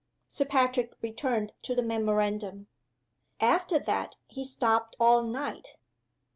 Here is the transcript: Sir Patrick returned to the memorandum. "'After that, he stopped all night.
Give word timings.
Sir 0.27 0.45
Patrick 0.45 0.95
returned 1.03 1.53
to 1.61 1.75
the 1.75 1.83
memorandum. 1.83 2.65
"'After 3.39 3.77
that, 3.77 4.15
he 4.25 4.43
stopped 4.43 4.95
all 4.99 5.21
night. 5.21 5.77